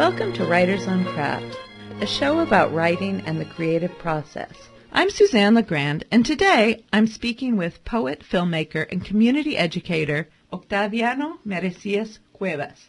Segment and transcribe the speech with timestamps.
[0.00, 1.58] Welcome to Writers on Craft,
[2.00, 4.70] a show about writing and the creative process.
[4.92, 12.18] I'm Suzanne LeGrand, and today I'm speaking with poet, filmmaker, and community educator Octaviano Merecias
[12.32, 12.88] Cuevas.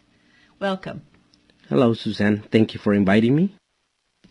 [0.57, 1.01] Welcome.
[1.67, 2.45] Hello, Suzanne.
[2.49, 3.55] Thank you for inviting me.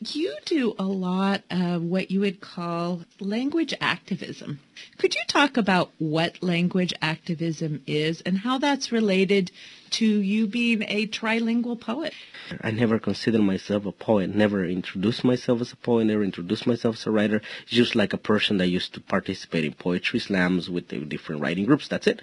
[0.03, 4.61] You do a lot of what you would call language activism.
[4.97, 9.51] Could you talk about what language activism is and how that's related
[9.91, 12.15] to you being a trilingual poet?
[12.63, 16.97] I never considered myself a poet, never introduced myself as a poet, never introduced myself
[16.97, 17.43] as a writer.
[17.67, 21.67] Just like a person that used to participate in poetry slams with the different writing
[21.67, 21.89] groups.
[21.89, 22.23] That's it.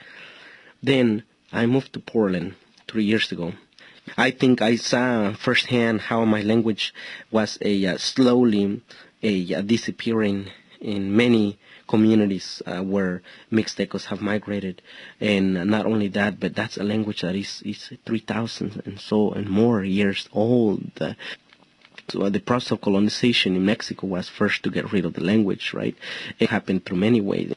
[0.82, 1.22] Then
[1.54, 2.56] I moved to Portland
[2.88, 3.54] three years ago
[4.16, 6.94] I think I saw firsthand how my language
[7.32, 8.82] was a uh, slowly
[9.22, 11.58] a uh, disappearing in many
[11.88, 13.22] communities uh, where
[13.52, 14.82] Mixtecos have migrated,
[15.20, 19.50] and not only that, but that's a language that is is 3,000 and so and
[19.50, 20.92] more years old.
[22.10, 25.74] So the process of colonization in Mexico was first to get rid of the language,
[25.74, 25.96] right?
[26.40, 27.54] It happened through many ways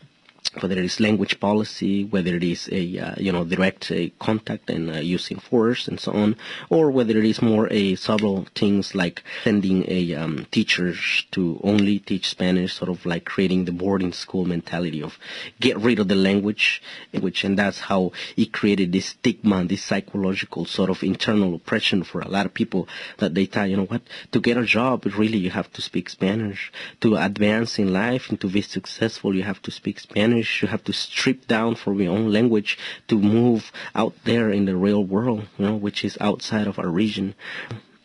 [0.61, 4.69] whether it is language policy, whether it is a uh, you know direct uh, contact
[4.69, 6.37] and uh, using force and so on,
[6.69, 12.01] or whether it is more a subtle things like sending a um, teachers to only
[12.01, 15.19] teach Spanish, sort of like creating the boarding school mentality of
[15.61, 20.65] get rid of the language, which and that's how it created this stigma, this psychological
[20.65, 24.03] sort of internal oppression for a lot of people that they thought you know what
[24.33, 28.41] to get a job really you have to speak Spanish, to advance in life and
[28.41, 32.01] to be successful you have to speak Spanish Spanish, you have to strip down from
[32.01, 36.17] your own language to move out there in the real world, you know, which is
[36.19, 37.35] outside of our region.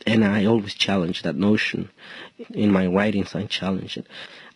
[0.05, 1.89] And I always challenge that notion.
[2.49, 4.07] In my writings, I challenge it.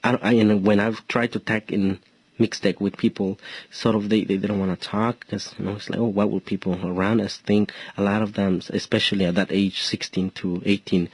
[0.04, 2.00] I, I, and when I've tried to tack in
[2.40, 3.38] Mixtec with people
[3.70, 6.06] sort of they, they, they don't want to talk because you know it's like oh
[6.06, 7.74] what will people around us think?
[7.98, 11.10] A lot of them especially at that age 16 to 18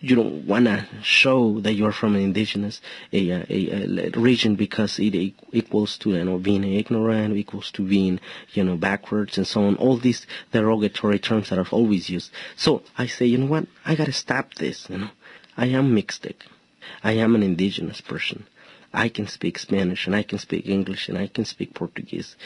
[0.00, 2.80] you don't want to show that you're from an indigenous
[3.12, 5.14] a, a, a, region because it
[5.52, 8.18] equals to you know being ignorant equals to being
[8.54, 9.76] you know backwards and so on.
[9.76, 12.30] All these derogatory terms that are always used.
[12.56, 13.66] So I say you know what?
[13.84, 15.10] I gotta stop this you know.
[15.56, 16.36] I am Mixtec
[17.04, 18.46] I am an indigenous person
[18.92, 22.36] I can speak Spanish and I can speak English and I can speak Portuguese.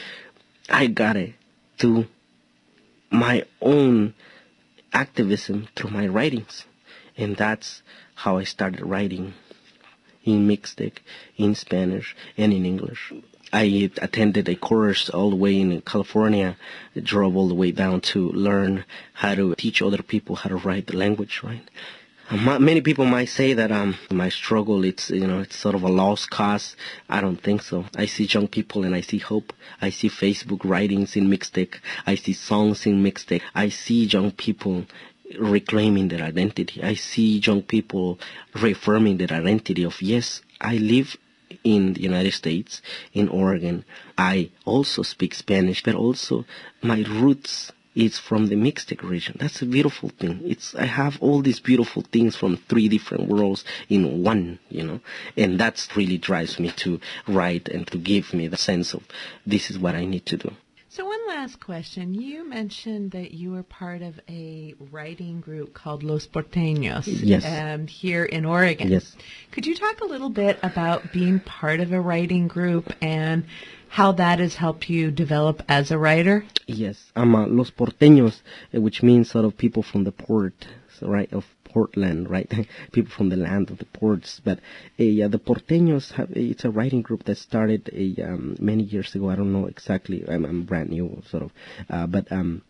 [0.69, 1.33] I got it
[1.77, 2.07] through
[3.09, 4.13] my own
[4.93, 6.65] activism through my writings.
[7.17, 7.81] And that's
[8.15, 9.33] how I started writing
[10.23, 10.97] in Mixtec,
[11.37, 13.13] in Spanish, and in English.
[13.53, 16.57] I attended a course all the way in California,
[17.01, 20.87] drove all the way down to learn how to teach other people how to write
[20.87, 21.69] the language, right?
[22.31, 25.87] Many people might say that um, my struggle it's you know it's sort of a
[25.89, 26.75] lost cause.
[27.07, 27.85] I don't think so.
[27.95, 29.53] I see young people and I see hope.
[29.79, 31.75] I see Facebook writings in Mixtec.
[32.07, 33.41] I see songs in Mixtec.
[33.53, 34.85] I see young people
[35.39, 36.81] reclaiming their identity.
[36.81, 38.19] I see young people
[38.55, 41.17] reaffirming their identity of yes, I live
[41.63, 42.81] in the United States,
[43.13, 43.85] in Oregon.
[44.17, 46.45] I also speak Spanish, but also
[46.81, 49.37] my roots it's from the Mixtec region.
[49.39, 50.41] That's a beautiful thing.
[50.43, 54.99] It's I have all these beautiful things from three different worlds in one, you know,
[55.37, 59.03] and that's really drives me to write and to give me the sense of
[59.45, 60.51] this is what I need to do.
[60.95, 62.13] So one last question.
[62.13, 67.43] You mentioned that you were part of a writing group called Los Porteños yes.
[67.45, 68.89] um, here in Oregon.
[68.89, 69.13] Yes.
[69.51, 73.45] Could you talk a little bit about being part of a writing group and
[73.89, 76.45] how that has helped you develop as a writer?
[76.67, 77.11] Yes.
[77.15, 78.41] I'm a Los Porteños,
[78.73, 80.67] uh, which means sort of people from the port,
[81.01, 82.49] right, of Portland, right?
[82.93, 84.41] People from the land of the ports.
[84.43, 87.89] But uh, the Porteños have it's a writing group that started
[88.23, 89.29] um, many years ago.
[89.29, 90.23] I don't know exactly.
[90.27, 91.51] I'm, I'm brand new, sort of.
[91.89, 92.61] Uh, but um,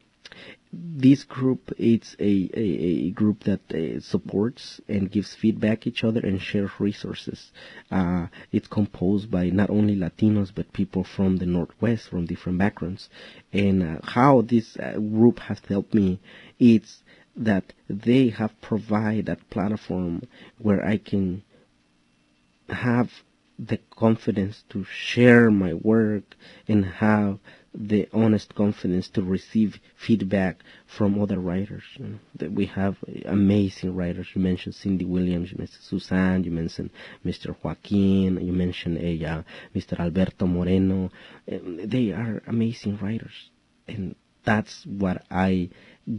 [0.78, 6.20] this group it's a, a, a group that uh, supports and gives feedback each other
[6.22, 7.52] and shares resources.
[7.92, 13.10] Uh, it's composed by not only Latinos but people from the Northwest from different backgrounds.
[13.54, 16.20] And uh, how this uh, group has helped me,
[16.60, 17.04] it's
[17.36, 20.24] that they have provided that platform
[20.58, 21.44] where I can
[22.70, 23.12] have
[23.58, 26.36] the confidence to share my work
[26.68, 27.40] and have
[27.78, 31.84] the honest confidence to receive feedback from other writers.
[31.98, 34.28] You know, that we have amazing writers.
[34.34, 36.90] You mentioned Cindy Williams, you mentioned Suzanne, you mentioned
[37.26, 37.56] Mr.
[37.62, 39.44] Joaquin, you mentioned uh, uh,
[39.76, 40.00] Mr.
[40.00, 41.12] Alberto Moreno.
[41.48, 43.52] They are amazing writers,
[43.88, 45.70] and that's what I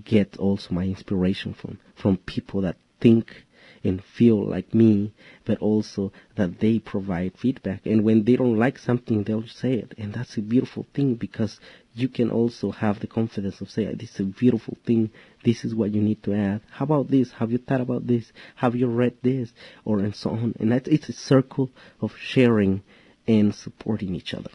[0.05, 3.45] get also my inspiration from from people that think
[3.86, 5.12] and feel like me,
[5.44, 7.86] but also that they provide feedback.
[7.86, 9.94] And when they don't like something, they'll say it.
[9.96, 11.60] And that's a beautiful thing because
[11.94, 15.10] you can also have the confidence of saying, this is a beautiful thing.
[15.44, 16.60] This is what you need to add.
[16.70, 17.32] How about this?
[17.32, 18.32] Have you thought about this?
[18.56, 19.52] Have you read this?
[19.84, 20.54] Or and so on.
[20.58, 22.82] And that, it's a circle of sharing
[23.26, 24.50] and supporting each other.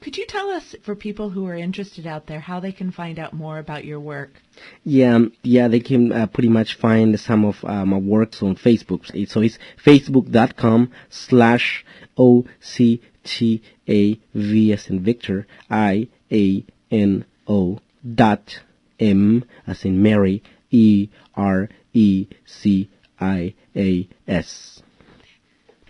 [0.00, 3.18] Could you tell us, for people who are interested out there, how they can find
[3.18, 4.40] out more about your work?
[4.84, 8.56] Yeah, um, yeah, they can uh, pretty much find some of uh, my works on
[8.56, 9.06] Facebook.
[9.28, 11.84] So it's facebook.com slash
[12.16, 17.80] O C T A V as in Victor I A N O
[18.14, 18.60] dot
[19.00, 22.88] M as in Mary E R E C
[23.18, 24.82] I A S.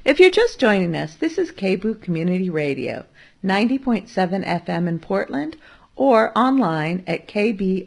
[0.05, 3.05] If you're just joining us, this is KBOO Community Radio.
[3.47, 5.57] 90.7 FM in Portland
[5.95, 7.87] or online at kboo.fm.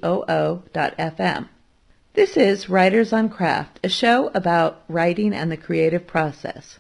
[2.13, 6.79] This is Writers on Craft, a show about writing and the creative process.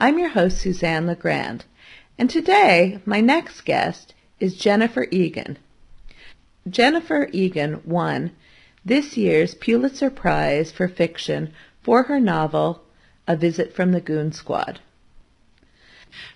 [0.00, 1.66] I'm your host, Suzanne LeGrand,
[2.16, 5.58] and today my next guest is Jennifer Egan.
[6.66, 8.30] Jennifer Egan won
[8.82, 11.52] this year's Pulitzer Prize for Fiction
[11.82, 12.82] for her novel,
[13.28, 14.80] A Visit from the Goon Squad.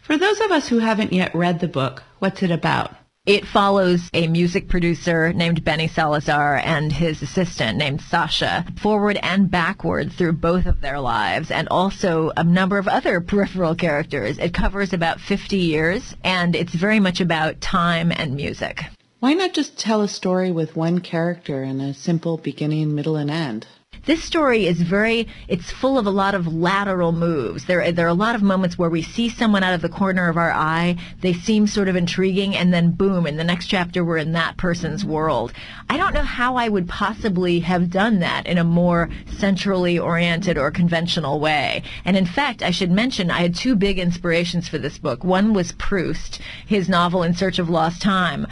[0.03, 2.95] For those of us who haven't yet read the book, what's it about?
[3.27, 9.51] It follows a music producer named Benny Salazar and his assistant named Sasha forward and
[9.51, 14.39] backward through both of their lives and also a number of other peripheral characters.
[14.39, 18.85] It covers about 50 years and it's very much about time and music.
[19.21, 23.31] Why not just tell a story with one character and a simple beginning, middle, and
[23.31, 23.67] end?
[24.07, 27.67] This story is very, it's full of a lot of lateral moves.
[27.67, 30.31] There, there are a lot of moments where we see someone out of the corner
[30.31, 34.03] of our eye, they seem sort of intriguing, and then boom, in the next chapter
[34.03, 35.53] we're in that person's world.
[35.91, 40.57] I don't know how I would possibly have done that in a more centrally oriented
[40.57, 41.83] or conventional way.
[42.07, 45.25] And in fact, I should mention I had two big inspirations for this book.
[45.25, 48.47] One was Proust, his novel In Search of Lost Time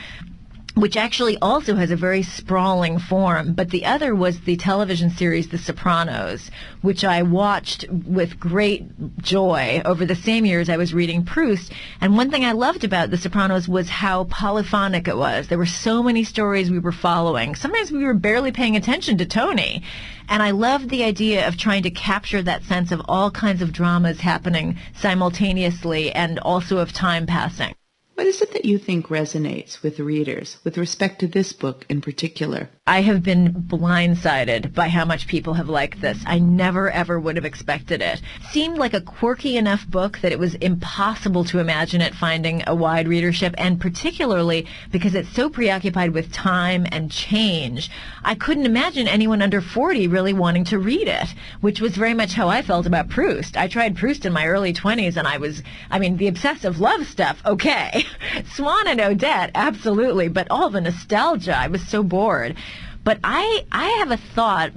[0.81, 3.53] which actually also has a very sprawling form.
[3.53, 6.51] But the other was the television series The Sopranos,
[6.83, 11.73] which I watched with great joy over the same years I was reading Proust.
[12.01, 15.49] And one thing I loved about The Sopranos was how polyphonic it was.
[15.49, 17.57] There were so many stories we were following.
[17.57, 19.83] Sometimes we were barely paying attention to Tony.
[20.29, 23.73] And I loved the idea of trying to capture that sense of all kinds of
[23.73, 27.75] dramas happening simultaneously and also of time passing.
[28.19, 32.01] What is it that you think resonates with readers with respect to this book in
[32.01, 32.69] particular?
[32.85, 36.19] I have been blindsided by how much people have liked this.
[36.27, 38.21] I never ever would have expected it.
[38.51, 42.75] Seemed like a quirky enough book that it was impossible to imagine it finding a
[42.75, 47.89] wide readership and particularly because it's so preoccupied with time and change.
[48.25, 51.29] I couldn't imagine anyone under 40 really wanting to read it,
[51.61, 53.57] which was very much how I felt about Proust.
[53.57, 57.07] I tried Proust in my early 20s and I was, I mean, the obsessive love
[57.07, 58.07] stuff, okay.
[58.55, 62.57] Swann and Odette, absolutely, but all the nostalgia, I was so bored.
[63.05, 64.73] But I, I have a thought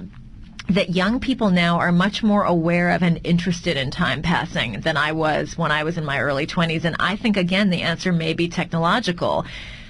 [0.68, 4.96] that young people now are much more aware of and interested in time passing than
[4.96, 6.84] I was when I was in my early 20s.
[6.84, 9.44] And I think, again, the answer may be technological.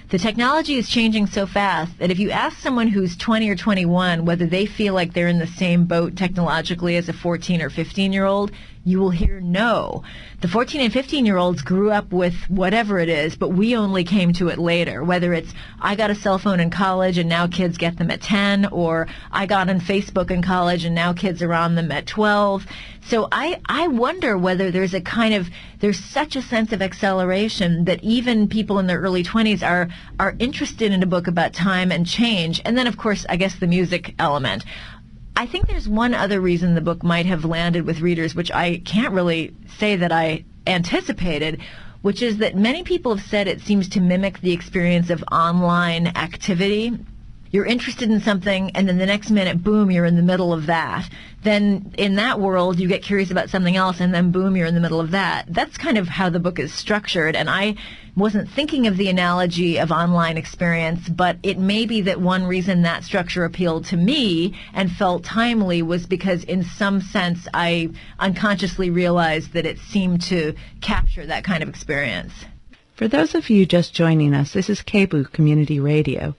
[0.09, 4.25] The technology is changing so fast that if you ask someone who's 20 or 21
[4.25, 8.13] whether they feel like they're in the same boat technologically as a 14 or 15
[8.13, 8.53] year old,
[8.85, 10.03] you will hear no.
[10.41, 14.03] The 14 and 15 year olds grew up with whatever it is, but we only
[14.03, 15.05] came to it later.
[15.05, 18.23] Whether it's I got a cell phone in college and now kids get them at
[18.23, 22.07] 10, or I got on Facebook in college and now kids are on them at
[22.07, 22.67] 12.
[23.05, 25.49] So I, I wonder whether there's a kind of,
[25.81, 29.89] there's such a sense of acceleration that even people in their early 20s are,
[30.21, 32.63] are interested in a book about time and change.
[32.65, 34.65] And then, of course, I guess the music element.
[35.35, 38.79] I think there's one other reason the book might have landed with readers, which I
[38.85, 41.61] can't really say that I anticipated,
[42.03, 46.09] which is that many people have said it seems to mimic the experience of online
[46.09, 46.93] activity.
[47.53, 50.67] You're interested in something, and then the next minute, boom, you're in the middle of
[50.67, 51.09] that.
[51.43, 54.75] Then in that world you get curious about something else and then boom you're in
[54.75, 55.47] the middle of that.
[55.49, 57.75] That's kind of how the book is structured and i
[58.15, 62.83] wasn't thinking of the analogy of online experience but it may be that one reason
[62.83, 68.91] that structure appealed to me and felt timely was because in some sense i unconsciously
[68.91, 72.33] realized that it seemed to capture that kind of experience.
[72.95, 76.37] For those of you just joining us this is KBOO community radio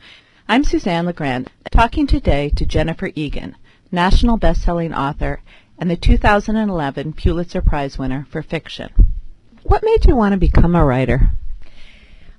[0.48, 3.56] i'm suzanne legrand talking today to jennifer egan
[3.94, 5.42] national best-selling author,
[5.78, 8.90] and the 2011 Pulitzer Prize winner for fiction.
[9.62, 11.30] What made you want to become a writer?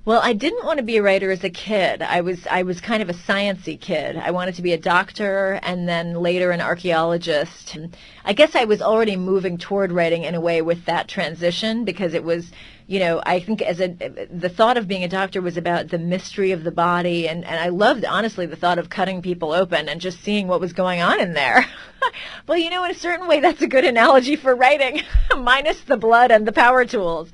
[0.05, 2.03] Well, I didn't want to be a writer as a kid.
[2.03, 4.15] I was I was kind of a sciency kid.
[4.15, 7.75] I wanted to be a doctor and then later an archaeologist.
[8.23, 12.13] I guess I was already moving toward writing in a way with that transition because
[12.13, 12.51] it was,
[12.85, 13.87] you know, I think as a
[14.29, 17.59] the thought of being a doctor was about the mystery of the body and and
[17.59, 21.01] I loved honestly the thought of cutting people open and just seeing what was going
[21.01, 21.65] on in there.
[22.47, 25.01] well, you know, in a certain way that's a good analogy for writing,
[25.35, 27.31] minus the blood and the power tools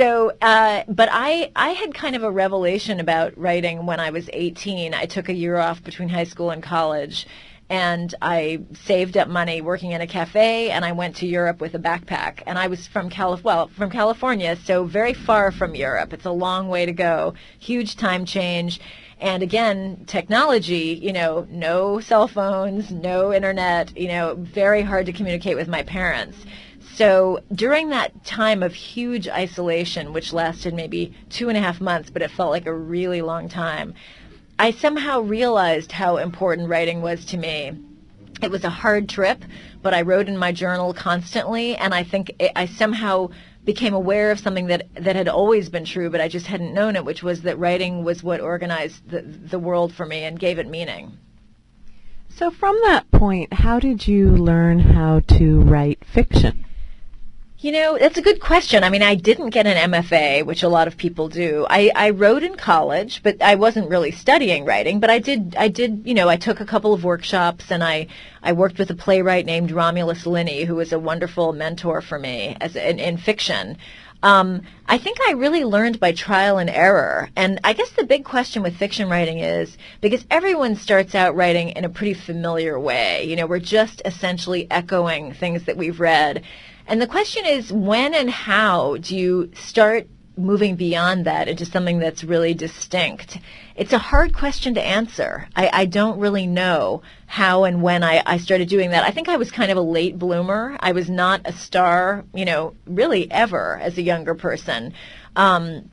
[0.00, 4.30] so, uh, but I, I had kind of a revelation about writing when I was
[4.32, 4.94] 18.
[4.94, 7.26] I took a year off between high school and college
[7.68, 11.74] and I saved up money working in a cafe and I went to Europe with
[11.74, 16.14] a backpack and I was from Calif- well, from California, so very far from Europe.
[16.14, 17.34] It's a long way to go.
[17.58, 18.80] Huge time change.
[19.20, 25.12] And again, technology, you know, no cell phones, no internet, you know, very hard to
[25.12, 26.38] communicate with my parents.
[27.00, 32.10] So during that time of huge isolation, which lasted maybe two and a half months,
[32.10, 33.94] but it felt like a really long time,
[34.58, 37.72] I somehow realized how important writing was to me.
[38.42, 39.42] It was a hard trip,
[39.80, 43.30] but I wrote in my journal constantly, and I think it, I somehow
[43.64, 46.96] became aware of something that that had always been true, but I just hadn't known
[46.96, 50.58] it, which was that writing was what organized the, the world for me and gave
[50.58, 51.16] it meaning.
[52.28, 56.66] So from that point, how did you learn how to write fiction?
[57.62, 58.82] You know, that's a good question.
[58.82, 61.66] I mean, I didn't get an MFA, which a lot of people do.
[61.68, 64.98] I, I wrote in college, but I wasn't really studying writing.
[64.98, 68.06] But I did, I did, you know, I took a couple of workshops, and I,
[68.42, 72.56] I worked with a playwright named Romulus Linney, who was a wonderful mentor for me
[72.62, 73.76] as in, in fiction.
[74.22, 77.28] Um, I think I really learned by trial and error.
[77.36, 81.70] And I guess the big question with fiction writing is because everyone starts out writing
[81.70, 83.24] in a pretty familiar way.
[83.24, 86.42] You know, we're just essentially echoing things that we've read.
[86.90, 92.00] And the question is when and how do you start moving beyond that into something
[92.00, 93.38] that's really distinct?
[93.76, 95.46] It's a hard question to answer.
[95.54, 99.04] I, I don't really know how and when I, I started doing that.
[99.04, 100.76] I think I was kind of a late bloomer.
[100.80, 104.92] I was not a star, you know, really ever as a younger person.
[105.36, 105.92] Um,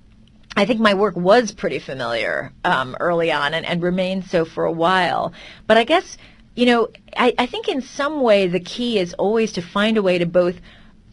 [0.56, 4.66] I think my work was pretty familiar um, early on and, and remained so for
[4.66, 5.32] a while.
[5.68, 6.18] But I guess,
[6.56, 10.02] you know, I, I think in some way the key is always to find a
[10.02, 10.56] way to both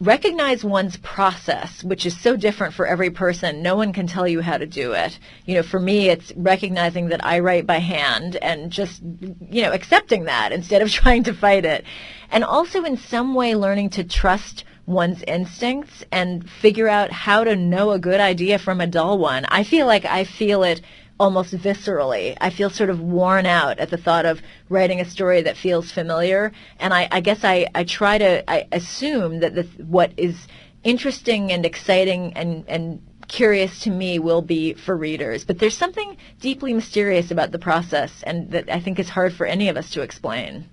[0.01, 3.61] recognize one's process, which is so different for every person.
[3.61, 5.17] No one can tell you how to do it.
[5.45, 9.71] You know, for me, it's recognizing that I write by hand and just, you know,
[9.71, 11.85] accepting that instead of trying to fight it.
[12.29, 17.55] And also in some way learning to trust one's instincts and figure out how to
[17.55, 19.45] know a good idea from a dull one.
[19.45, 20.81] I feel like I feel it
[21.19, 22.37] almost viscerally.
[22.41, 25.91] I feel sort of worn out at the thought of writing a story that feels
[25.91, 26.51] familiar.
[26.79, 30.47] And I, I guess I, I try to I assume that what is
[30.83, 35.43] interesting and exciting and, and curious to me will be for readers.
[35.45, 39.45] But there's something deeply mysterious about the process and that I think is hard for
[39.45, 40.69] any of us to explain.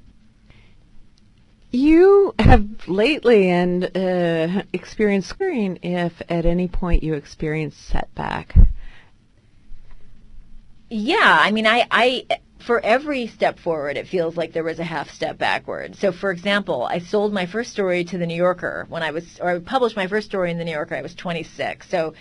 [1.70, 8.54] You have lately and uh, experienced if at any point you experience setback.
[10.94, 12.26] Yeah, I mean, I, I,
[12.58, 15.96] for every step forward, it feels like there was a half step backward.
[15.96, 19.40] So, for example, I sold my first story to the New Yorker when I was,
[19.40, 20.94] or I published my first story in the New Yorker.
[20.94, 21.88] I was 26.
[21.88, 22.12] So,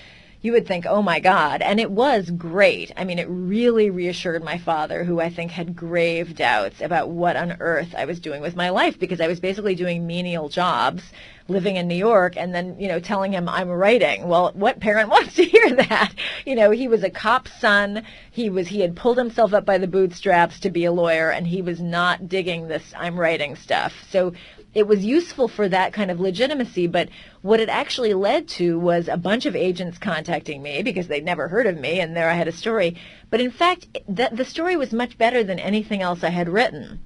[0.41, 1.61] you would think, oh my God.
[1.61, 2.91] And it was great.
[2.97, 7.35] I mean, it really reassured my father, who I think had grave doubts about what
[7.35, 11.03] on earth I was doing with my life because I was basically doing menial jobs
[11.47, 14.27] living in New York and then, you know, telling him I'm writing.
[14.27, 16.13] Well, what parent wants to hear that?
[16.45, 18.03] You know, he was a cop's son.
[18.31, 21.45] He was, he had pulled himself up by the bootstraps to be a lawyer and
[21.45, 23.93] he was not digging this I'm writing stuff.
[24.09, 24.33] So
[24.73, 27.09] it was useful for that kind of legitimacy, but
[27.41, 31.49] what it actually led to was a bunch of agents contacting me because they'd never
[31.49, 32.95] heard of me and there I had a story.
[33.29, 36.99] But in fact, the, the story was much better than anything else I had written.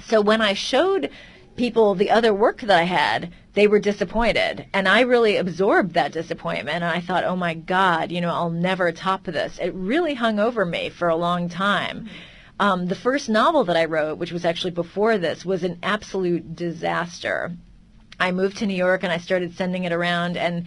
[0.00, 1.10] So when I showed
[1.56, 4.66] people the other work that I had, they were disappointed.
[4.72, 6.76] And I really absorbed that disappointment.
[6.76, 9.58] And I thought, oh my God, you know, I'll never top this.
[9.58, 12.08] It really hung over me for a long time.
[12.60, 16.56] Um, the first novel that I wrote, which was actually before this, was an absolute
[16.56, 17.52] disaster.
[18.18, 20.66] I moved to New York and I started sending it around, and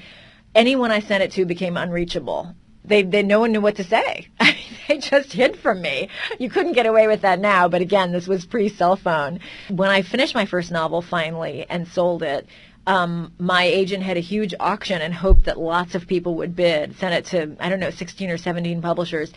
[0.56, 4.28] anyone I sent it to became unreachable they, they no one knew what to say.
[4.88, 6.10] they just hid from me.
[6.40, 9.40] You couldn't get away with that now, but again, this was pre-cell phone.
[9.70, 12.48] When I finished my first novel finally and sold it,
[12.88, 16.98] um, my agent had a huge auction and hoped that lots of people would bid.
[16.98, 19.32] Sent it to I don't know 16 or 17 publishers.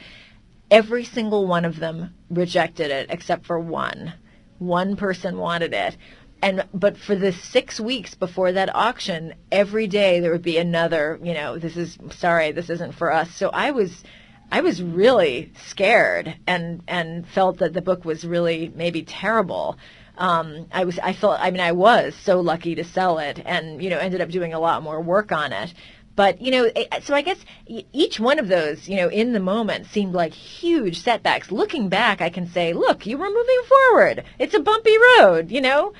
[0.70, 4.14] Every single one of them rejected it except for one.
[4.58, 5.96] One person wanted it
[6.44, 11.18] and but for the six weeks before that auction, every day there would be another.
[11.22, 13.34] You know, this is sorry, this isn't for us.
[13.34, 14.04] So I was.
[14.52, 19.78] I was really scared and and felt that the book was really maybe terrible.
[20.18, 23.82] Um, I was I felt I mean I was so lucky to sell it and
[23.82, 25.72] you know ended up doing a lot more work on it.
[26.16, 29.40] But, you know, eh, so I guess each one of those, you know, in the
[29.40, 31.50] moment seemed like huge setbacks.
[31.50, 34.24] Looking back, I can say, look, you were moving forward.
[34.38, 35.92] It's a bumpy road, you know,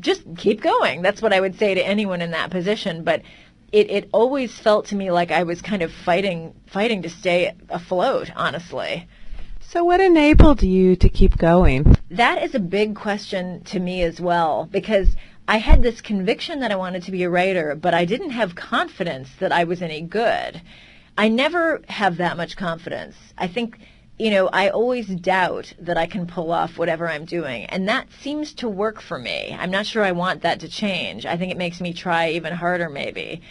[0.00, 1.02] just keep going.
[1.02, 3.04] That's what I would say to anyone in that position.
[3.04, 3.22] But
[3.70, 7.52] it, it always felt to me like I was kind of fighting, fighting to stay
[7.68, 9.08] afloat, honestly.
[9.60, 11.96] So what enabled you to keep going?
[12.10, 16.72] That is a big question to me as well, because I had this conviction that
[16.72, 20.00] I wanted to be a writer, but I didn't have confidence that I was any
[20.00, 20.62] good.
[21.18, 23.14] I never have that much confidence.
[23.36, 23.78] I think,
[24.18, 27.66] you know, I always doubt that I can pull off whatever I'm doing.
[27.66, 29.54] And that seems to work for me.
[29.58, 31.26] I'm not sure I want that to change.
[31.26, 33.42] I think it makes me try even harder, maybe.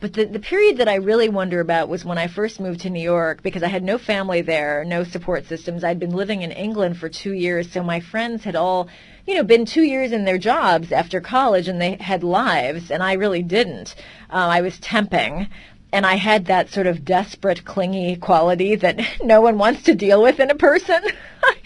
[0.00, 2.90] But the, the period that I really wonder about was when I first moved to
[2.90, 5.84] New York because I had no family there, no support systems.
[5.84, 8.88] I'd been living in England for two years, so my friends had all
[9.26, 13.02] you know, been two years in their jobs after college and they had lives, and
[13.02, 13.94] I really didn't.
[14.30, 15.48] Uh, I was temping,
[15.92, 20.22] and I had that sort of desperate, clingy quality that no one wants to deal
[20.22, 21.02] with in a person.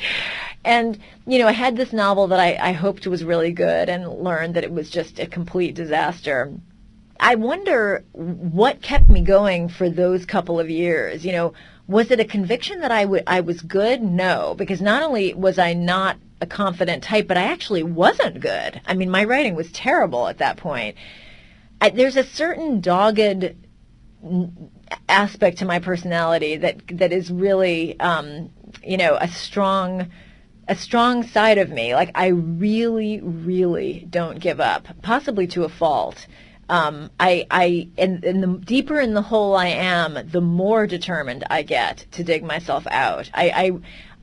[0.65, 4.07] and, you know, I had this novel that I, I hoped was really good and
[4.19, 6.53] learned that it was just a complete disaster.
[7.19, 11.25] I wonder what kept me going for those couple of years.
[11.25, 11.55] You know,
[11.87, 14.03] was it a conviction that I, w- I was good?
[14.03, 18.81] No, because not only was I not a confident type, but I actually wasn't good.
[18.87, 20.97] I mean, my writing was terrible at that point.
[21.81, 23.55] I, there's a certain dogged
[25.09, 28.50] aspect to my personality that that is really, um,
[28.83, 30.11] you know, a strong
[30.69, 31.95] a strong side of me.
[31.95, 36.26] Like I really, really don't give up, possibly to a fault.
[36.68, 41.44] Um, I, I, and, and the deeper in the hole I am, the more determined
[41.49, 43.30] I get to dig myself out.
[43.35, 43.70] I, I,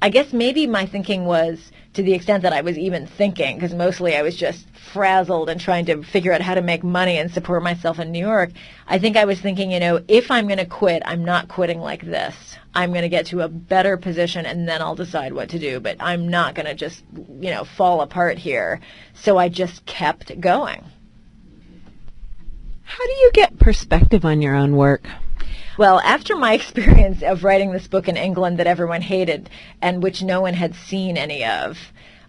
[0.01, 3.73] I guess maybe my thinking was to the extent that I was even thinking, because
[3.73, 7.31] mostly I was just frazzled and trying to figure out how to make money and
[7.31, 8.51] support myself in New York.
[8.88, 11.79] I think I was thinking, you know, if I'm going to quit, I'm not quitting
[11.79, 12.35] like this.
[12.75, 15.79] I'm going to get to a better position and then I'll decide what to do.
[15.79, 18.81] But I'm not going to just, you know, fall apart here.
[19.13, 20.83] So I just kept going.
[22.95, 25.08] How do you get perspective on your own work?
[25.79, 29.49] Well, after my experience of writing this book in England that everyone hated
[29.82, 31.79] and which no one had seen any of,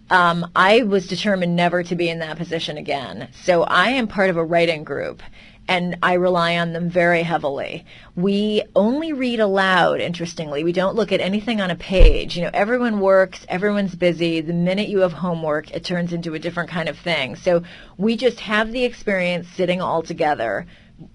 [0.09, 3.29] um, I was determined never to be in that position again.
[3.43, 5.21] So I am part of a writing group
[5.67, 7.85] and I rely on them very heavily.
[8.15, 10.63] We only read aloud, interestingly.
[10.63, 12.37] We don't look at anything on a page.
[12.37, 14.41] You know, everyone works, everyone's busy.
[14.41, 17.35] The minute you have homework, it turns into a different kind of thing.
[17.35, 17.63] So
[17.97, 20.67] we just have the experience sitting all together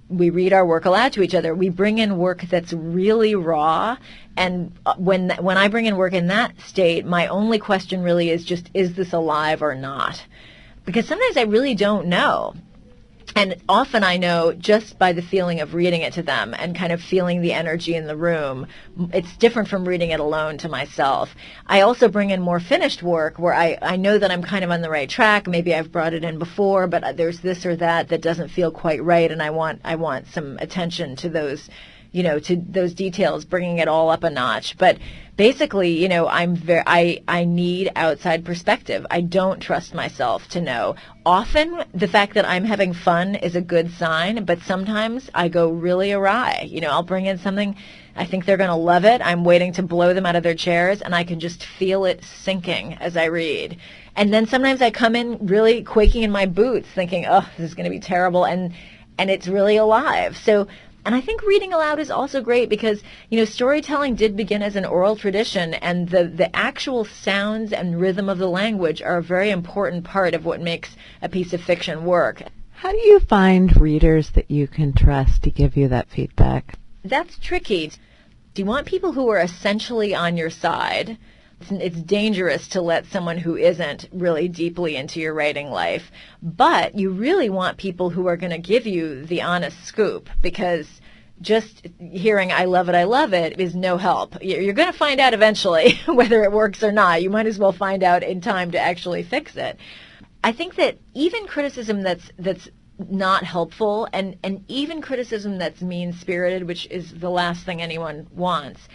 [0.08, 1.54] we read our work aloud to each other.
[1.54, 3.96] We bring in work that's really raw,
[4.36, 8.28] and uh, when when I bring in work in that state, my only question really
[8.30, 10.22] is just is this alive or not?
[10.84, 12.54] Because sometimes I really don't know
[13.36, 16.92] and often I know just by the feeling of reading it to them and kind
[16.92, 18.66] of feeling the energy in the room.
[19.12, 21.34] It's different from reading it alone to myself.
[21.66, 24.70] I also bring in more finished work where I, I know that I'm kind of
[24.70, 25.46] on the right track.
[25.46, 29.02] Maybe I've brought it in before, but there's this or that that doesn't feel quite
[29.02, 31.68] right, and I want I want some attention to those
[32.12, 34.76] you know, to those details, bringing it all up a notch.
[34.76, 34.98] But
[35.36, 39.06] basically, you know, I'm very, I, I need outside perspective.
[39.10, 40.96] I don't trust myself to know.
[41.24, 45.70] Often the fact that I'm having fun is a good sign, but sometimes I go
[45.70, 46.66] really awry.
[46.68, 47.76] You know, I'll bring in something,
[48.16, 49.20] I think they're going to love it.
[49.24, 52.24] I'm waiting to blow them out of their chairs and I can just feel it
[52.24, 53.78] sinking as I read.
[54.16, 57.74] And then sometimes I come in really quaking in my boots thinking, oh, this is
[57.74, 58.44] going to be terrible.
[58.44, 58.74] And,
[59.16, 60.36] and it's really alive.
[60.36, 60.66] So
[61.04, 64.76] and I think reading aloud is also great because, you know, storytelling did begin as
[64.76, 69.22] an oral tradition and the, the actual sounds and rhythm of the language are a
[69.22, 72.42] very important part of what makes a piece of fiction work.
[72.72, 76.78] How do you find readers that you can trust to give you that feedback?
[77.04, 77.92] That's tricky.
[78.54, 81.16] Do you want people who are essentially on your side?
[81.68, 86.10] It's dangerous to let someone who isn't really deeply into your writing life.
[86.42, 91.00] But you really want people who are going to give you the honest scoop because
[91.40, 94.36] just hearing I love it, I love it is no help.
[94.42, 97.22] You're going to find out eventually whether it works or not.
[97.22, 99.78] You might as well find out in time to actually fix it.
[100.42, 102.68] I think that even criticism that's that's
[103.08, 108.26] not helpful and, and even criticism that's mean spirited, which is the last thing anyone
[108.30, 108.88] wants,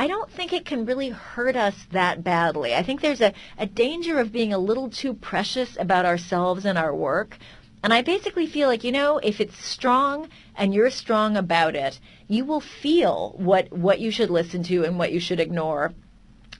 [0.00, 2.74] I don't think it can really hurt us that badly.
[2.74, 6.78] I think there's a, a danger of being a little too precious about ourselves and
[6.78, 7.36] our work.
[7.82, 12.00] And I basically feel like, you know, if it's strong and you're strong about it,
[12.28, 15.92] you will feel what, what you should listen to and what you should ignore.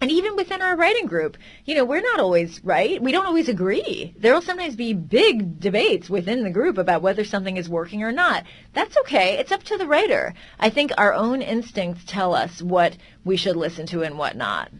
[0.02, 1.36] And even within our writing group,
[1.66, 3.02] you know, we're not always right.
[3.02, 4.14] We don't always agree.
[4.18, 8.10] There will sometimes be big debates within the group about whether something is working or
[8.10, 8.44] not.
[8.72, 9.36] That's okay.
[9.36, 10.32] It's up to the writer.
[10.58, 14.72] I think our own instincts tell us what we should listen to and what not.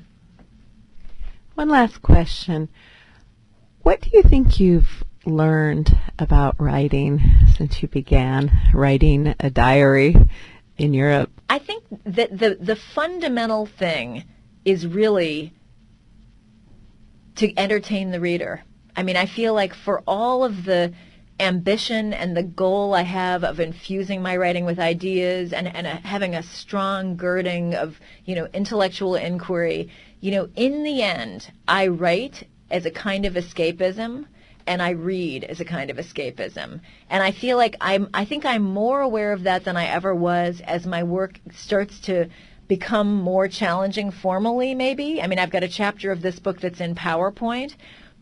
[1.55, 2.71] One last question.
[3.83, 7.21] What do you think you've learned about writing
[7.59, 10.17] since you began writing a diary
[10.79, 11.31] in Europe?
[11.51, 14.25] I think that the, the fundamental thing
[14.65, 15.53] is really
[17.37, 18.63] to entertain the reader.
[18.97, 20.93] I mean, I feel like for all of the
[21.39, 25.95] ambition and the goal I have of infusing my writing with ideas and, and a,
[25.97, 29.89] having a strong girding of, you know, intellectual inquiry,
[30.21, 34.27] you know, in the end, I write as a kind of escapism
[34.67, 36.81] and I read as a kind of escapism.
[37.09, 40.15] And I feel like I'm, I think I'm more aware of that than I ever
[40.15, 42.29] was as my work starts to
[42.71, 45.21] become more challenging formally, maybe.
[45.21, 47.75] I mean, I've got a chapter of this book that's in PowerPoint,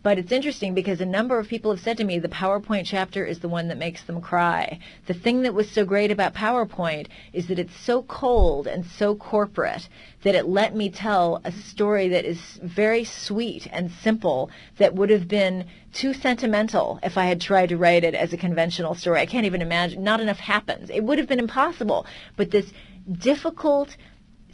[0.03, 3.27] but it's interesting because a number of people have said to me the PowerPoint chapter
[3.27, 4.79] is the one that makes them cry.
[5.07, 9.15] The thing that was so great about PowerPoint is that it's so cold and so
[9.15, 9.87] corporate
[10.23, 15.11] that it let me tell a story that is very sweet and simple that would
[15.11, 19.21] have been too sentimental if I had tried to write it as a conventional story.
[19.21, 20.03] I can't even imagine.
[20.03, 20.89] Not enough happens.
[20.89, 22.07] It would have been impossible.
[22.35, 22.73] But this
[23.11, 23.97] difficult,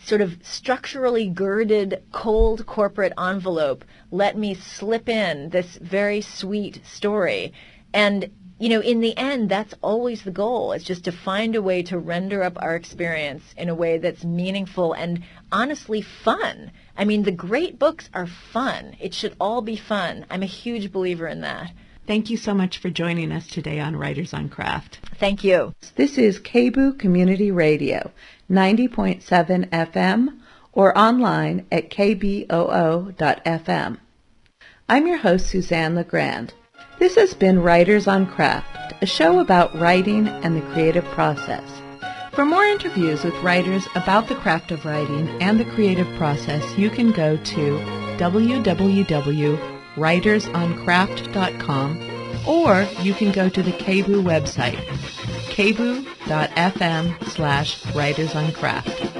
[0.04, 7.52] sort of structurally girded cold corporate envelope let me slip in this very sweet story.
[7.92, 10.70] And, you know, in the end, that's always the goal.
[10.70, 14.22] It's just to find a way to render up our experience in a way that's
[14.22, 16.70] meaningful and honestly fun.
[16.96, 18.94] I mean, the great books are fun.
[19.00, 20.26] It should all be fun.
[20.30, 21.72] I'm a huge believer in that.
[22.06, 24.98] Thank you so much for joining us today on Writers on Craft.
[25.18, 25.74] Thank you.
[25.96, 28.10] This is KBOO Community Radio,
[28.50, 30.38] 90.7 FM,
[30.74, 32.46] or online at kboo.fm.
[34.86, 36.52] I'm your host, Suzanne LeGrand.
[36.98, 41.66] This has been Writers on Craft, a show about writing and the creative process.
[42.32, 46.90] For more interviews with writers about the craft of writing and the creative process, you
[46.90, 47.78] can go to
[49.96, 52.10] www.writersoncraft.com
[52.46, 54.76] or you can go to the KBOO website,
[55.48, 59.13] kboo.fm slash writersoncraft.